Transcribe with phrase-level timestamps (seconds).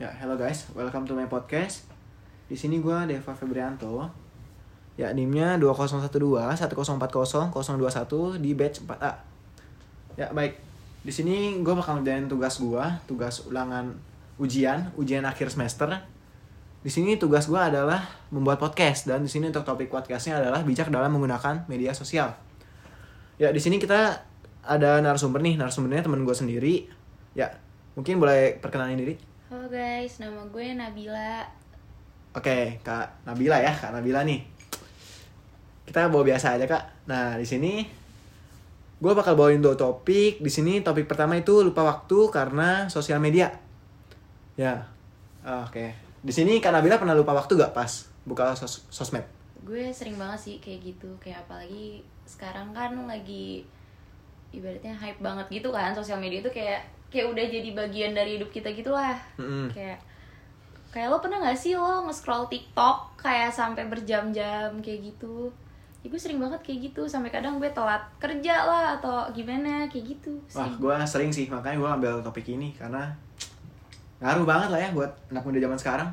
[0.00, 1.84] Ya, hello guys, welcome to my podcast.
[2.48, 4.08] Di sini gua Deva Febrianto.
[4.96, 9.12] Ya, NIM-nya 2012 1040 021 di batch 4A.
[10.16, 10.56] Ya, baik.
[11.04, 13.92] Di sini gua bakal ngerjain tugas gua, tugas ulangan
[14.40, 15.92] ujian, ujian akhir semester.
[16.80, 18.00] Di sini tugas gua adalah
[18.32, 22.32] membuat podcast dan di sini untuk topik podcastnya adalah bijak dalam menggunakan media sosial.
[23.36, 24.16] Ya, di sini kita
[24.64, 26.88] ada narasumber nih, narasumbernya temen gue sendiri.
[27.36, 27.52] Ya,
[27.92, 29.28] mungkin boleh perkenalin diri.
[29.50, 31.42] Halo guys, nama gue Nabila.
[32.38, 34.46] Oke, Kak Nabila ya, Kak Nabila nih.
[35.82, 37.10] Kita bawa biasa aja, Kak.
[37.10, 37.82] Nah, di sini
[39.02, 40.38] gue bakal bawain dua topik.
[40.38, 43.50] Di sini topik pertama itu lupa waktu karena sosial media.
[44.54, 44.86] Ya.
[45.42, 45.98] Oke.
[46.22, 49.26] Di sini Kak Nabila pernah lupa waktu gak pas buka sos sosmed?
[49.66, 53.66] Gue sering banget sih kayak gitu, kayak apalagi sekarang kan lagi
[54.54, 58.48] ibaratnya hype banget gitu kan sosial media itu kayak kayak udah jadi bagian dari hidup
[58.54, 59.18] kita gitu lah.
[59.36, 59.68] Mm-mm.
[59.74, 59.98] Kayak
[60.90, 65.50] kayak lo pernah gak sih lo nge-scroll TikTok kayak sampai berjam-jam kayak gitu?
[66.00, 70.16] Ya gue sering banget kayak gitu, sampai kadang gue telat kerja lah atau gimana kayak
[70.16, 70.32] gitu.
[70.56, 73.12] Wah, gue sering sih, makanya gue ambil topik ini karena
[74.24, 76.08] ngaruh banget lah ya buat anak muda zaman sekarang.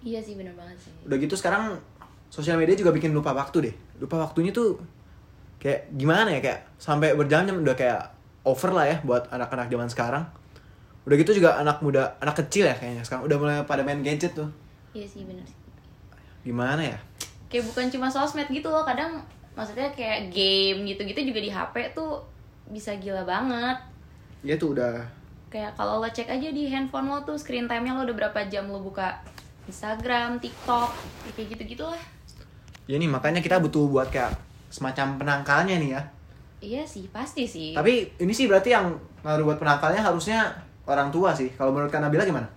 [0.00, 0.92] Iya sih bener banget sih.
[1.06, 1.78] udah gitu sekarang
[2.30, 4.78] sosial media juga bikin lupa waktu deh lupa waktunya tuh
[5.62, 8.02] kayak gimana ya kayak sampai berjam-jam udah kayak
[8.46, 10.24] over lah ya buat anak-anak zaman sekarang.
[11.02, 13.26] Udah gitu juga anak muda anak kecil ya kayaknya sekarang.
[13.26, 14.46] Udah mulai pada main gadget tuh.
[14.94, 15.58] Iya sih bener sih.
[16.46, 16.98] gimana ya?
[17.50, 19.18] Kayak bukan cuma sosmed gitu loh kadang
[19.58, 22.22] maksudnya kayak game gitu-gitu juga di HP tuh
[22.70, 23.74] bisa gila banget.
[24.46, 25.02] Dia tuh udah.
[25.50, 28.70] Kayak kalau lo cek aja di handphone lo tuh screen time-nya lo udah berapa jam
[28.70, 29.18] lo buka
[29.66, 30.94] Instagram, TikTok,
[31.26, 31.98] ya kayak gitu-gitu lah
[32.86, 34.30] ya nih makanya kita butuh buat kayak
[34.70, 36.02] semacam penangkalnya nih ya
[36.66, 37.70] iya sih pasti sih.
[37.78, 38.90] Tapi ini sih berarti yang
[39.22, 40.50] ngaruh buat penangkalnya harusnya
[40.86, 41.50] orang tua sih.
[41.54, 42.48] Kalau menurut Kak Nabila gimana?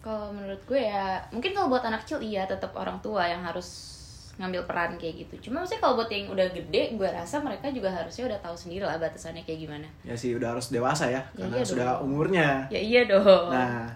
[0.00, 3.96] Kalau menurut gue ya mungkin kalau buat anak kecil iya tetap orang tua yang harus
[4.40, 5.48] ngambil peran kayak gitu.
[5.48, 8.84] Cuma maksudnya kalau buat yang udah gede gue rasa mereka juga harusnya udah tahu sendiri
[8.88, 9.84] lah batasannya kayak gimana.
[10.00, 12.08] Ya sih udah harus dewasa ya, Ya karena iya sudah dong.
[12.08, 12.48] umurnya.
[12.72, 13.52] Ya iya dong.
[13.52, 13.92] Nah,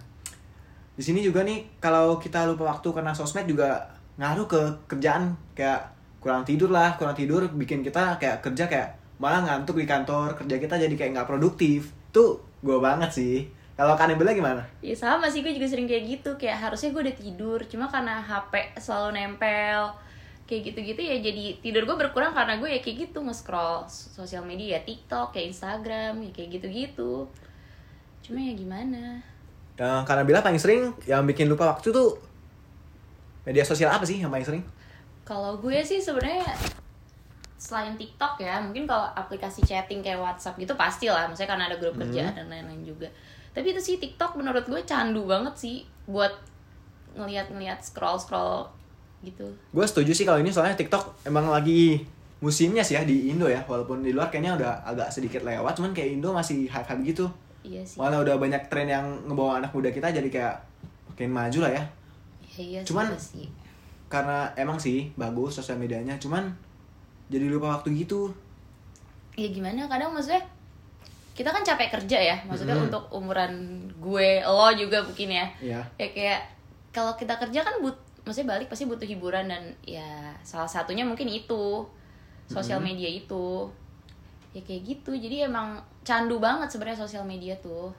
[0.92, 3.88] di sini juga nih kalau kita lupa waktu karena sosmed juga
[4.20, 5.32] ngaruh ke kerjaan.
[5.56, 5.88] Kayak
[6.20, 8.88] kurang tidur lah, kurang tidur bikin kita kayak kerja kayak
[9.18, 11.94] malah ngantuk di kantor, kerja kita jadi kayak nggak produktif.
[12.10, 13.36] Tuh gue banget sih.
[13.74, 14.62] Kalau kan Nabila gimana?
[14.78, 18.22] Ya sama sih, gue juga sering kayak gitu Kayak harusnya gue udah tidur Cuma karena
[18.22, 19.90] HP selalu nempel
[20.46, 24.78] Kayak gitu-gitu ya jadi tidur gue berkurang karena gue ya kayak gitu Nge-scroll sosial media
[24.78, 27.26] TikTok, kayak Instagram, ya kayak gitu-gitu
[28.22, 29.18] Cuma ya gimana
[29.74, 32.14] Yang karena Nabila paling sering yang bikin lupa waktu tuh
[33.44, 34.64] media sosial apa sih yang paling sering?
[35.26, 36.46] Kalau gue sih sebenarnya
[37.64, 41.80] selain TikTok ya, mungkin kalau aplikasi chatting kayak WhatsApp gitu pasti lah, maksudnya karena ada
[41.80, 43.08] grup kerja dan lain-lain juga.
[43.56, 46.36] Tapi itu sih TikTok menurut gue candu banget sih buat
[47.16, 48.68] ngelihat-ngelihat scroll-scroll
[49.24, 49.48] gitu.
[49.72, 52.04] Gue setuju sih kalau ini soalnya TikTok emang lagi
[52.44, 55.96] musimnya sih ya di Indo ya, walaupun di luar kayaknya udah agak sedikit lewat, cuman
[55.96, 57.24] kayak Indo masih hype-hype gitu.
[57.64, 57.96] Iya sih.
[57.96, 60.56] Malah udah banyak tren yang ngebawa anak muda kita jadi kayak
[61.16, 61.82] makin maju lah ya.
[62.60, 63.48] Ya, iya Cuman- sih, sih.
[64.12, 66.52] Karena emang sih bagus sosial medianya, cuman
[67.28, 68.30] jadi lupa waktu gitu.
[69.34, 70.42] Ya gimana kadang maksudnya
[71.34, 72.86] kita kan capek kerja ya, maksudnya Mhm.
[72.86, 73.50] untuk umuran
[73.98, 75.46] gue, lo juga mungkin ya.
[75.58, 75.80] Ya.
[75.98, 76.40] ya kayak
[76.94, 81.26] kalau kita kerja kan but maksudnya balik pasti butuh hiburan dan ya salah satunya mungkin
[81.26, 81.82] itu
[82.46, 82.86] sosial Mhm.
[82.86, 83.66] media itu
[84.54, 87.90] ya kayak gitu jadi emang candu banget sebenarnya sosial media tuh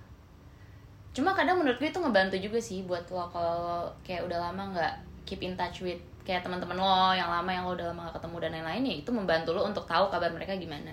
[1.11, 4.93] cuma kadang menurut gue itu ngebantu juga sih buat lo kalau kayak udah lama nggak
[5.23, 8.35] keep in touch with kayak teman-teman lo yang lama yang lo udah lama gak ketemu
[8.43, 10.91] dan lain-lain ya itu membantu lo untuk tahu kabar mereka gimana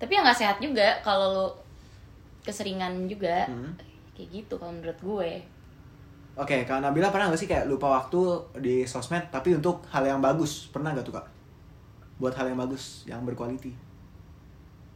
[0.00, 1.46] tapi ya nggak sehat juga kalau lo
[2.46, 3.72] keseringan juga Hmm.
[4.18, 5.30] kayak gitu kalau menurut gue
[6.32, 8.20] Oke, Kak Nabila pernah gak sih kayak lupa waktu
[8.64, 10.64] di sosmed tapi untuk hal yang bagus?
[10.72, 11.26] Pernah gak tuh Kak?
[12.20, 13.72] Buat hal yang bagus, yang berkualiti.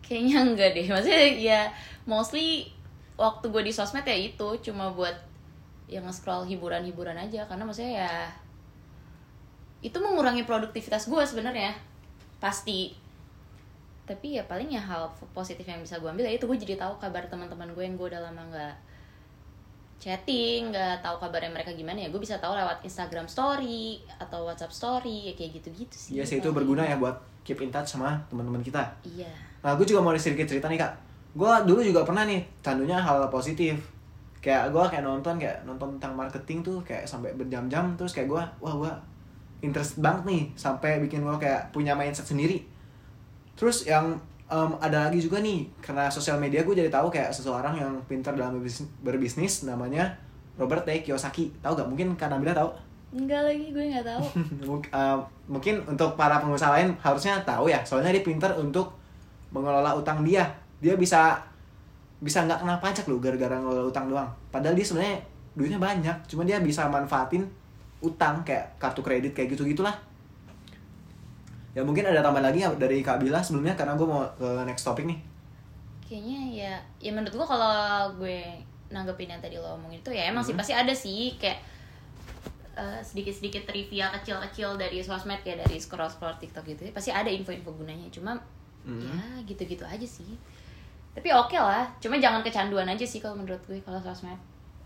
[0.04, 0.86] Kayaknya enggak deh.
[0.86, 1.60] Maksudnya ya
[2.06, 2.70] mostly
[3.18, 5.16] waktu gue di sosmed ya itu cuma buat
[5.88, 8.12] yang nge-scroll hiburan-hiburan aja karena maksudnya ya
[9.86, 11.70] itu mengurangi produktivitas gue sebenarnya
[12.42, 12.98] pasti
[14.06, 16.98] tapi ya paling ya hal positif yang bisa gue ambil ya itu gue jadi tahu
[16.98, 18.74] kabar teman-teman gue yang gue udah lama nggak
[20.02, 24.74] chatting nggak tahu kabarnya mereka gimana ya gue bisa tahu lewat Instagram Story atau WhatsApp
[24.74, 27.16] Story ya kayak gitu-gitu sih Iya sih itu berguna ya buat
[27.46, 28.82] keep in touch sama teman-teman kita.
[29.06, 29.30] iya
[29.66, 30.92] Nah, gue juga mau sedikit cerita nih kak.
[31.34, 33.74] Gue dulu juga pernah nih candunya hal positif.
[34.38, 38.42] Kayak gue kayak nonton kayak nonton tentang marketing tuh kayak sampai berjam-jam terus kayak gue
[38.62, 38.92] wah gue
[39.64, 42.60] interest banget nih sampai bikin gue kayak punya mindset sendiri.
[43.56, 44.16] Terus yang
[44.46, 48.36] em, ada lagi juga nih karena sosial media gue jadi tahu kayak seseorang yang pintar
[48.36, 50.12] dalam berbis- berbisnis namanya
[50.60, 51.04] Robert T.
[51.04, 51.52] Kiyosaki.
[51.64, 52.70] Tahu gak mungkin karena Nabila tahu?
[53.16, 54.24] Enggak lagi gue nggak tahu.
[54.96, 55.18] Eh,
[55.48, 58.92] mungkin untuk para pengusaha lain harusnya tahu ya soalnya dia pinter untuk
[59.54, 60.44] mengelola utang dia.
[60.84, 61.40] Dia bisa
[62.20, 64.28] bisa nggak kena pajak loh gara-gara ngelola utang doang.
[64.52, 65.16] Padahal dia sebenarnya
[65.56, 67.48] duitnya banyak cuma dia bisa manfaatin
[68.00, 69.96] utang kayak kartu kredit kayak gitu gitulah
[71.72, 74.80] ya mungkin ada tambahan lagi ya dari Kak Bila sebelumnya karena gue mau ke next
[74.80, 75.20] topic nih.
[76.08, 76.72] Kayaknya ya
[77.02, 77.76] ya menurut gue kalau
[78.16, 78.40] gue
[78.88, 80.60] nanggepin yang tadi lo omongin itu ya emang sih Hmm.
[80.62, 81.60] pasti ada sih kayak
[82.76, 87.72] eh, sedikit-sedikit trivia kecil-kecil dari sosmed kayak dari scroll-scroll TikTok gitu ya, pasti ada info-info
[87.72, 88.08] gunanya.
[88.08, 88.36] Cuma
[88.86, 89.02] Hmm.
[89.02, 90.32] ya gitu-gitu aja sih.
[91.12, 94.36] Tapi oke lah cuma jangan kecanduan aja sih kalau menurut gue kalau sosmed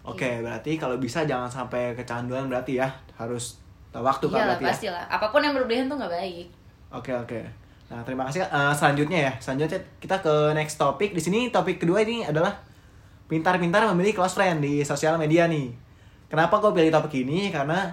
[0.00, 2.88] Oke, berarti kalau bisa jangan sampai kecanduan berarti ya
[3.20, 3.60] harus
[3.92, 4.70] tahu waktu kan iya berarti ya.
[4.70, 6.46] pasti lah apa pun yang berlebihan tuh nggak baik
[6.90, 7.38] Oke oke.
[7.86, 8.42] Nah terima kasih.
[8.42, 11.14] Eh, selanjutnya ya, selanjutnya kita ke next topik.
[11.14, 12.50] Di sini topik kedua ini adalah
[13.30, 15.70] pintar-pintar memilih close friend di sosial media nih.
[16.26, 17.54] Kenapa gue pilih topik ini?
[17.54, 17.86] Karena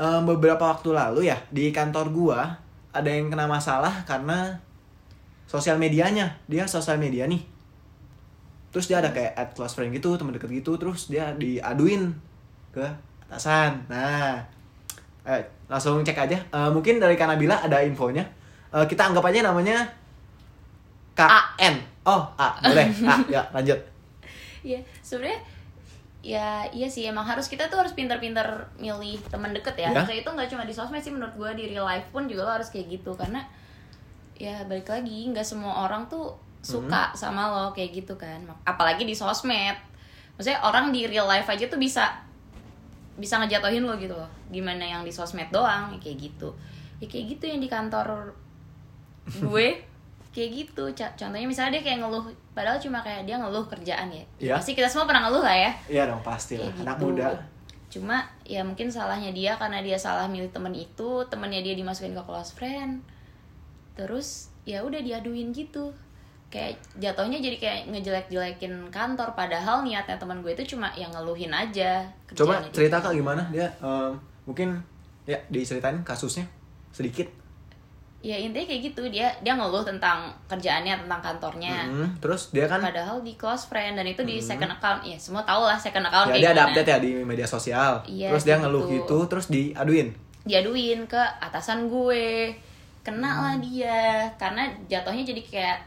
[0.00, 2.40] eh, beberapa waktu lalu ya di kantor gua
[2.92, 4.56] ada yang kena masalah karena
[5.44, 7.44] sosial medianya dia sosial media nih.
[8.72, 12.08] Terus dia ada kayak add close friend gitu, teman deket gitu, terus dia diaduin
[12.72, 12.84] ke
[13.28, 13.84] atasan.
[13.92, 14.40] Nah,
[15.28, 16.38] eh, langsung cek aja.
[16.40, 18.24] Eh, mungkin dari Kanabila ada infonya.
[18.72, 19.84] Eh, kita anggap aja namanya
[21.12, 21.74] KN.
[22.08, 22.88] Oh, A, boleh.
[23.12, 23.78] A, ya lanjut.
[24.64, 25.40] Iya, sebenarnya
[26.22, 29.90] ya iya sih emang harus kita tuh harus pintar-pintar milih teman deket ya.
[29.90, 30.00] Ya.
[30.00, 32.52] Maksudnya itu nggak cuma di sosmed sih menurut gue di real life pun juga lo
[32.62, 33.42] harus kayak gitu karena
[34.38, 38.38] ya balik lagi nggak semua orang tuh suka sama lo kayak gitu kan.
[38.62, 39.74] Apalagi di sosmed.
[40.34, 42.08] Maksudnya orang di real life aja tuh bisa
[43.12, 44.30] bisa ngejatohin lo gitu loh.
[44.48, 46.48] Gimana yang di sosmed doang ya kayak gitu.
[46.98, 48.32] Ya kayak gitu yang di kantor
[49.28, 49.68] gue
[50.34, 52.24] kayak gitu contohnya misalnya dia kayak ngeluh
[52.56, 54.54] padahal cuma kayak dia ngeluh kerjaan ya Iya.
[54.56, 56.72] pasti kita semua pernah ngeluh lah ya Iya dong pasti lah.
[56.80, 57.12] Anak gitu.
[57.12, 57.28] muda.
[57.92, 62.22] cuma ya mungkin salahnya dia karena dia salah milih temen itu temennya dia dimasukin ke
[62.24, 63.04] close friend
[63.92, 65.92] terus ya udah diaduin gitu
[66.52, 72.04] kayak jatuhnya jadi kayak ngejelek-jelekin kantor padahal niatnya teman gue itu cuma yang ngeluhin aja
[72.30, 74.12] Coba cerita kak gimana dia em,
[74.44, 74.76] mungkin
[75.24, 76.44] ya diceritain kasusnya
[76.90, 77.24] sedikit.
[78.20, 82.78] ya intinya kayak gitu dia dia ngeluh tentang kerjaannya tentang kantornya Mm, terus dia kan
[82.78, 86.30] padahal di close friend dan itu di second account ya semua tahu lah second account
[86.30, 87.98] ya kayak dia ada update ya di media sosial.
[88.04, 88.94] Iya, terus dia kayak ngeluh gitu.
[88.94, 90.08] gitu terus diaduin.
[90.42, 92.54] diaduin ke atasan gue
[93.02, 93.42] kena Hmm.
[93.42, 93.98] lah dia
[94.36, 95.78] karena jatuhnya jadi kayak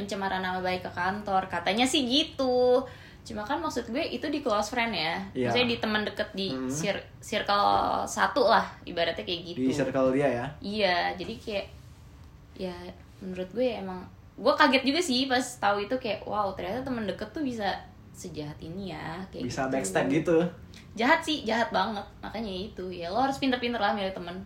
[0.00, 2.80] pencemaran nama baik ke kantor katanya sih gitu
[3.20, 6.66] cuma kan maksud gue itu di close friend ya maksudnya di teman deket di Hmm.
[6.66, 7.68] cir- circle
[8.02, 10.46] satu lah ibaratnya kayak gitu Di circle dia ya.
[10.58, 11.66] iya jadi kayak
[12.56, 12.74] ya
[13.20, 14.00] menurut gue emang
[14.34, 17.68] gue kaget juga sih pas tahu itu kayak wow ternyata teman deket tuh bisa
[18.10, 19.72] sejahat ini ya kayak Bisa gitu.
[19.72, 20.36] backstab gitu.
[20.92, 24.36] jahat sih jahat banget makanya itu ya lo harus pinter-pinter lah milih temen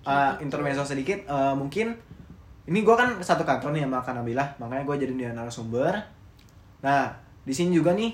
[0.00, 0.42] Uh, Kayak gitu.
[0.46, 1.98] intermezzo sedikit uh, mungkin
[2.66, 5.94] ini gue kan satu kantor nih sama Kanabila makanya gue jadi dia narasumber.
[6.82, 7.14] Nah
[7.46, 8.10] di sini juga nih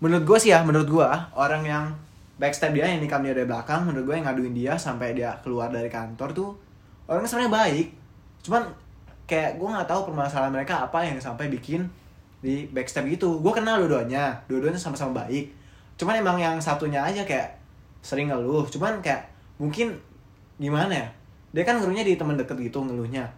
[0.00, 1.84] menurut gue sih ya menurut gue orang yang
[2.40, 5.68] backstab dia yang nikam dia dari belakang menurut gue yang ngaduin dia sampai dia keluar
[5.68, 6.50] dari kantor tuh
[7.04, 7.86] orangnya sebenarnya baik.
[8.42, 8.62] Cuman
[9.28, 11.84] kayak gue nggak tahu permasalahan mereka apa yang sampai bikin
[12.40, 13.44] di backstab gitu.
[13.44, 15.52] Gue kenal dua-duanya dua-duanya sama-sama baik.
[16.00, 17.60] Cuman emang yang satunya aja kayak
[18.00, 18.64] sering ngeluh.
[18.72, 19.28] Cuman kayak
[19.60, 19.94] mungkin
[20.56, 21.06] gimana ya
[21.52, 23.28] dia kan ngeluhnya di teman deket gitu ngeluhnya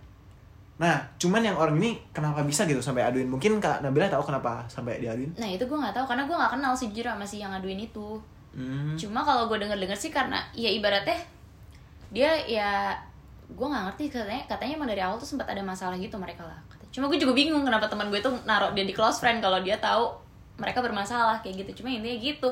[0.74, 3.30] nah cuman yang orang ini kenapa bisa gitu sampai aduin?
[3.30, 5.30] Mungkin kak Nabila tahu kenapa sampai diaduin?
[5.38, 7.80] Nah itu gue nggak tahu karena gue nggak kenal sih jujur sama si yang ngaduin
[7.84, 8.18] itu.
[8.54, 8.94] Hmm.
[8.94, 11.18] cuma kalau gue denger denger sih karena ya ibaratnya
[12.14, 12.94] dia ya
[13.50, 16.62] gue nggak ngerti katanya katanya emang dari awal tuh sempat ada masalah gitu mereka lah
[16.94, 19.74] cuma gue juga bingung kenapa teman gue tuh naruh dia di close friend kalau dia
[19.82, 20.06] tahu
[20.58, 21.82] mereka bermasalah kayak gitu.
[21.82, 22.48] Cuma intinya gitu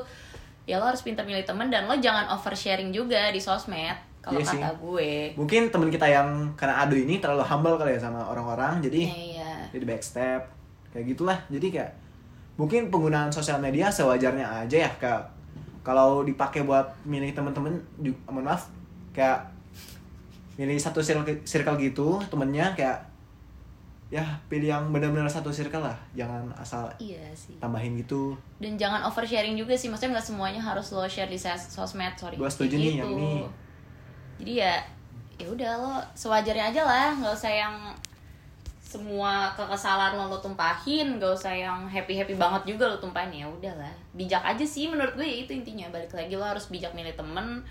[0.63, 4.47] ya lo harus pintar milih temen dan lo jangan oversharing juga di sosmed kalau Iya
[4.47, 4.57] sih.
[4.57, 5.11] kata gue.
[5.35, 9.17] Mungkin teman kita yang kena adu ini terlalu humble kali ya sama orang-orang jadi Ya,
[9.35, 9.51] iya.
[9.69, 10.41] jadi backstep
[10.89, 11.35] kayak gitulah.
[11.49, 11.91] Jadi kayak
[12.53, 15.27] mungkin penggunaan sosial media sewajarnya aja ya kayak
[15.81, 18.71] kalau dipakai buat milih temen-temen ju- mohon maaf
[19.11, 19.43] kayak
[20.53, 23.01] milih satu circle, circle gitu temennya kayak
[24.07, 27.57] ya pilih yang benar-benar satu circle lah jangan asal iya sih.
[27.57, 28.37] tambahin gitu.
[28.57, 32.37] Dan jangan oversharing juga sih maksudnya nggak semuanya harus lo share di sosmed sorry.
[32.37, 33.41] Gua setuju nih yang ini.
[34.41, 34.73] Jadi ya
[35.41, 37.75] ya udah lo sewajarnya aja lah nggak usah yang
[38.79, 43.49] semua kekesalan lo lo tumpahin nggak usah yang happy happy banget juga lo tumpahin ya
[43.49, 45.89] udahlah bijak aja sih menurut gue ya itu intinya.
[45.89, 47.65] Balik lagi lo harus bijak milih temen.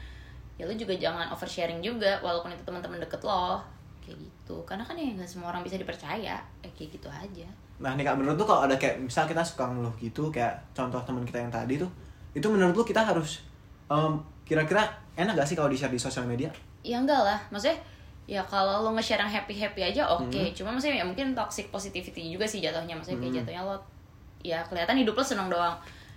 [0.59, 3.62] Ya lo juga jangan oversharing juga walaupun itu teman-teman deket lo.
[4.02, 4.57] Kayak gitu.
[4.66, 6.37] Karena kan ya nggak semua orang bisa dipercaya.
[6.42, 7.47] Ya kayak gitu aja.
[7.78, 10.99] Nah nih kak menurut tuh kalau ada kayak misal kita suka ngeluh gitu kayak contoh
[11.07, 11.90] teman kita yang tadi tuh
[12.33, 13.45] itu menurut lu kita harus
[13.90, 16.49] em, kira-kira enak gak sih kalau di share di sosial media?
[16.82, 17.38] Ya enggak lah.
[17.49, 17.78] Maksudnya
[18.22, 20.30] ya kalau lo nge-share yang happy happy aja oke.
[20.30, 20.52] Hmm.
[20.52, 22.94] cuma maksudnya ya mungkin toxic positivity juga sih jatuhnya.
[22.94, 23.38] Maksudnya kayak Hmm.
[23.42, 23.76] jatuhnya lo
[24.42, 25.75] ya kelihatan hidup lo seneng doang.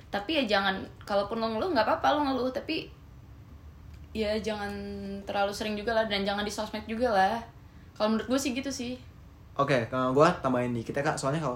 [0.08, 2.50] Tapi ya jangan kalaupun lo ngeluh nggak apa-apa lo ngeluh.
[2.50, 2.88] Tapi
[4.12, 4.72] ya jangan
[5.24, 6.06] terlalu sering juga lah.
[6.06, 7.36] Dan jangan di sosmed juga lah.
[7.94, 8.96] Kalau menurut gue sih gitu sih.
[9.56, 11.56] Oke, kalau gue tambahin dikit ya kak, soalnya kalau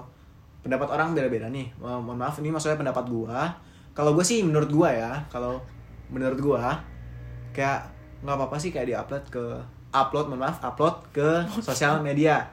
[0.60, 1.68] pendapat orang beda-beda nih.
[1.76, 3.38] Mo- Mohon maaf, ini maksudnya pendapat gue.
[3.92, 5.60] Kalau gue sih menurut gue ya, kalau
[6.10, 6.64] menurut gue
[7.54, 7.86] kayak
[8.20, 9.44] nggak apa-apa sih kayak diupload ke
[9.90, 12.46] upload, mohon maaf, upload ke sosial media.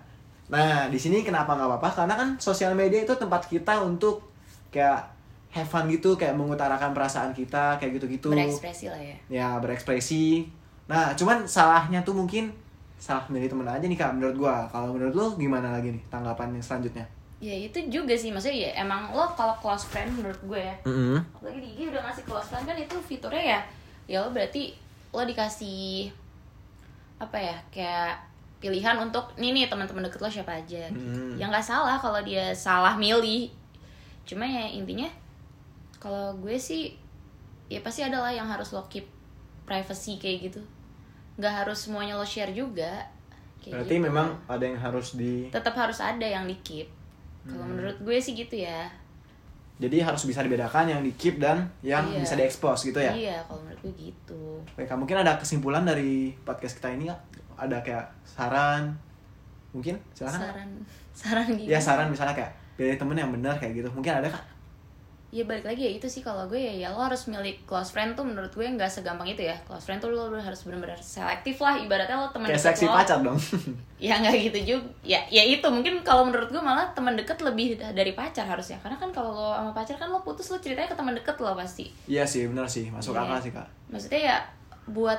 [0.48, 1.90] Nah, di sini kenapa nggak apa-apa?
[2.04, 4.24] Karena kan sosial media itu tempat kita untuk
[4.72, 5.04] kayak
[5.52, 8.32] have fun gitu, kayak mengutarakan perasaan kita, kayak gitu-gitu.
[8.32, 9.18] Berekspresi lah ya.
[9.28, 10.48] Ya berekspresi.
[10.88, 12.50] Nah cuman salahnya tuh mungkin
[12.98, 14.56] salah milih temen aja nih kak menurut gua.
[14.72, 18.82] Kalau menurut lu gimana lagi nih tanggapan yang selanjutnya ya itu juga sih maksudnya ya
[18.82, 20.76] emang lo kalau close friend menurut gue ya.
[20.90, 23.60] Mm apalagi di IG udah ngasih close friend kan itu fiturnya ya
[24.10, 24.74] ya lo berarti
[25.14, 26.10] lo dikasih
[27.22, 28.14] apa ya kayak
[28.58, 30.90] pilihan untuk nih nih teman-teman deket lo siapa aja.
[30.90, 31.38] Hmm.
[31.38, 33.54] ya nggak salah kalau dia salah milih.
[34.26, 35.08] Cuma ya intinya
[36.02, 36.98] kalau gue sih
[37.70, 39.06] ya pasti ada lah yang harus lo keep
[39.70, 40.62] privacy kayak gitu.
[41.38, 43.06] Nggak harus semuanya lo share juga
[43.62, 44.06] kayak berarti gitu.
[44.10, 46.97] memang ada yang harus di tetap harus ada yang di keep
[47.48, 47.72] kalau Hmm.
[47.74, 48.86] menurut gue sih gitu ya.
[49.78, 52.20] Jadi harus bisa dibedakan yang di keep dan yang Iya.
[52.20, 53.14] bisa diekspos gitu ya?
[53.14, 54.44] Iya kalau menurut gue gitu.
[54.74, 57.22] Baik, Kak, mungkin ada kesimpulan dari podcast kita ini kak
[57.56, 58.98] ada kayak saran?
[59.72, 59.96] Mungkin?
[60.12, 60.42] Silakan.
[60.42, 60.70] Saran
[61.14, 61.70] saran gitu.
[61.70, 63.90] ya saran misalnya kayak pilih temen yang benar kayak gitu.
[63.90, 64.42] Mungkin ada kak
[65.28, 68.16] ya balik lagi ya itu sih kalau gue ya, ya lo harus milik close friend
[68.16, 69.56] tuh menurut gue nggak segampang itu ya.
[69.68, 72.96] Close friend tuh lo harus benar-benar selektif lah ibaratnya lo teman deket seksi lo.
[72.96, 73.36] pacar dong.
[73.98, 75.66] Ya nggak gitu juga ya ya itu.
[75.66, 78.78] Mungkin kalau menurut gue malah teman deket lebih da- dari pacar harusnya.
[78.80, 81.58] Karena kan kalau lo sama pacar kan lo putus lo ceritanya ke teman deket lo
[81.58, 81.90] pasti.
[82.06, 82.88] Iya sih benar sih.
[82.88, 83.26] Masuk Iya.
[83.26, 83.68] akal sih kak.
[83.90, 84.38] Maksudnya ya
[84.88, 85.18] buat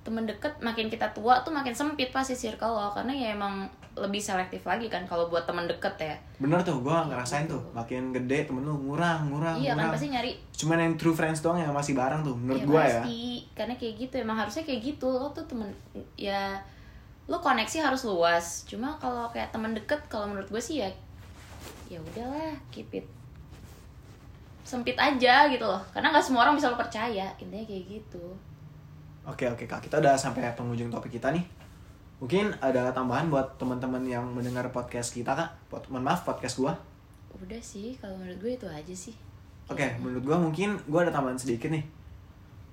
[0.00, 4.22] temen deket makin kita tua tuh makin sempit pasti circle lo karena ya emang lebih
[4.22, 6.16] selektif lagi kan kalau buat temen deket ya.
[6.40, 9.92] Bener tuh, gue ngerasain tuh Makin gede temen lu ngurang, ngurang, iya kan ngurang.
[9.92, 12.84] pasti nyari Cuman yang true friends doang yang masih bareng tuh Menurut ya, gue ya.
[12.86, 13.20] pasti
[13.52, 15.68] karena kayak gitu emang harusnya kayak gitu lo tuh temen
[16.16, 16.56] ya
[17.28, 18.64] lo koneksi harus luas.
[18.64, 20.88] Cuma kalau kayak temen deket kalau menurut gue sih ya
[21.90, 23.04] ya udahlah keep it
[24.64, 25.82] sempit aja gitu loh.
[25.92, 28.32] Karena nggak semua orang bisa lo percaya intinya kayak gitu
[29.28, 31.44] Oke oke kak, kita udah sampai penghujung topik kita nih.
[32.20, 35.50] Mungkin ada tambahan buat teman-teman yang mendengar podcast kita kak?
[35.68, 36.72] Pot, Mohon maaf podcast gue
[37.40, 39.16] udah sih kalau menurut gue itu aja sih.
[39.70, 41.84] Oke, menurut gue mungkin gue ada tambahan sedikit nih.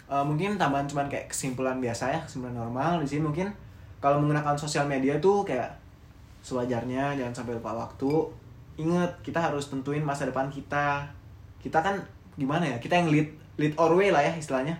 [0.08, 3.00] Eh, Mungkin tambahan cuman kayak kesimpulan biasa ya, kesimpulan normal.
[3.04, 3.48] Di sini mungkin
[3.98, 5.74] Kalau menggunakan sosial media tuh kayak
[6.46, 8.30] sewajarnya, jangan sampai lupa waktu.
[8.78, 11.02] Ingat, kita harus tentuin masa depan kita.
[11.58, 11.98] Kita kan
[12.38, 13.26] gimana ya, kita yang lead,
[13.58, 14.78] lead our way lah ya istilahnya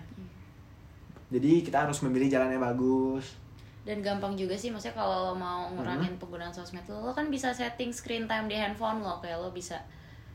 [1.28, 3.36] Jadi kita harus memilih jalan yang bagus
[3.84, 6.20] dan gampang juga sih maksudnya kalau lo mau ngurangin Hmm.
[6.20, 9.80] penggunaan sosmed lo, lo kan bisa setting screen time di handphone lo kayak lo bisa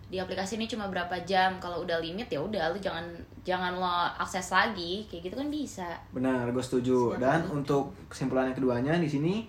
[0.10, 3.06] di aplikasi ini cuma berapa jam kalau udah limit ya udah lo jangan
[3.46, 3.86] jangan lo
[4.18, 7.14] akses lagi kayak gitu kan bisa Benar, gue setuju.
[7.14, 7.54] Siap, Dan betul.
[7.62, 9.46] untuk kesimpulan yang keduanya di sini,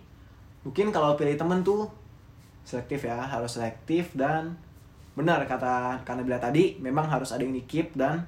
[0.60, 1.88] mungkin kalau pilih temen tuh
[2.60, 4.52] selektif ya, harus selektif dan
[5.16, 8.20] benar kata karena bila tadi memang harus ada yang di keep dan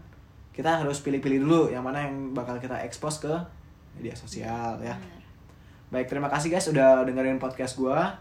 [0.57, 3.35] kita harus pilih-pilih dulu yang mana yang bakal kita expose ke
[4.01, 4.97] media sosial ya.
[4.97, 5.23] Benar.
[5.93, 8.17] Baik, terima kasih guys udah dengerin podcast gua.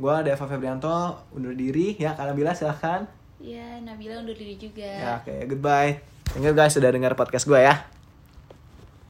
[0.00, 3.04] Gua Deva Febrianto undur diri ya, karena bila silahkan.
[3.38, 6.00] ya Nabila undur diri juga Ya, oke, goodbye.
[6.32, 7.74] Thank you guys sudah denger podcast gua ya.